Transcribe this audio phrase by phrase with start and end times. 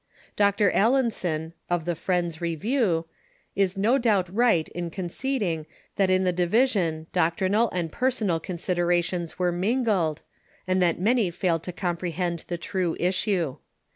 [0.35, 0.71] Mr.
[0.73, 3.05] Allinson, of the Friends' Jievieio,
[3.55, 9.51] is no doubt right in conceding that in the division doctrinal and personal considerations were
[9.51, 10.23] mingled,
[10.65, 13.57] and that many failed to comprehend the true issue.